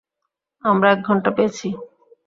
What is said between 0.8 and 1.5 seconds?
এক ঘন্টা